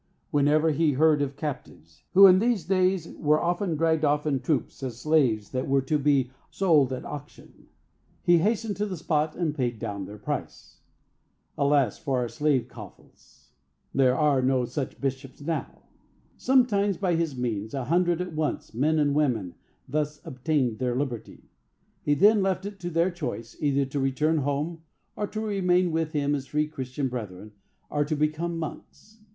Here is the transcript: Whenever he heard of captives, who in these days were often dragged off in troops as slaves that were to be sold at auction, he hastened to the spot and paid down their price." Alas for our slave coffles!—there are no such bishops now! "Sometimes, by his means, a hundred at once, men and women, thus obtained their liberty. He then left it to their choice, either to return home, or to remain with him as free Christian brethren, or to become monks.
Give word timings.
Whenever 0.31 0.71
he 0.71 0.93
heard 0.93 1.21
of 1.21 1.35
captives, 1.35 2.01
who 2.15 2.25
in 2.25 2.39
these 2.39 2.65
days 2.65 3.07
were 3.19 3.39
often 3.39 3.75
dragged 3.75 4.03
off 4.03 4.25
in 4.25 4.39
troops 4.39 4.81
as 4.81 4.97
slaves 4.99 5.51
that 5.51 5.67
were 5.67 5.83
to 5.83 5.99
be 5.99 6.31
sold 6.49 6.91
at 6.91 7.05
auction, 7.05 7.67
he 8.23 8.39
hastened 8.39 8.75
to 8.75 8.87
the 8.87 8.97
spot 8.97 9.35
and 9.35 9.53
paid 9.53 9.77
down 9.77 10.05
their 10.05 10.17
price." 10.17 10.79
Alas 11.55 11.99
for 11.99 12.17
our 12.17 12.27
slave 12.27 12.67
coffles!—there 12.67 14.15
are 14.17 14.41
no 14.41 14.65
such 14.65 14.99
bishops 14.99 15.39
now! 15.39 15.83
"Sometimes, 16.35 16.97
by 16.97 17.13
his 17.15 17.37
means, 17.37 17.75
a 17.75 17.85
hundred 17.85 18.21
at 18.21 18.33
once, 18.33 18.73
men 18.73 18.97
and 18.97 19.13
women, 19.13 19.53
thus 19.87 20.19
obtained 20.25 20.79
their 20.79 20.95
liberty. 20.95 21.43
He 22.01 22.15
then 22.15 22.41
left 22.41 22.65
it 22.65 22.79
to 22.79 22.89
their 22.89 23.11
choice, 23.11 23.55
either 23.59 23.85
to 23.85 23.99
return 23.99 24.39
home, 24.39 24.81
or 25.15 25.27
to 25.27 25.39
remain 25.41 25.91
with 25.91 26.13
him 26.13 26.33
as 26.33 26.47
free 26.47 26.67
Christian 26.67 27.07
brethren, 27.07 27.51
or 27.91 28.03
to 28.03 28.15
become 28.15 28.57
monks. 28.57 29.19